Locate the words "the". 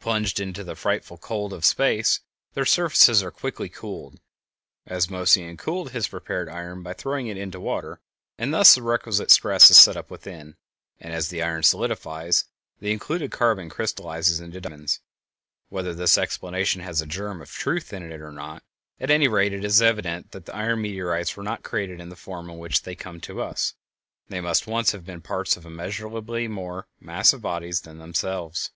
0.62-0.74, 8.74-8.82, 11.30-11.42, 12.80-12.92, 22.10-22.14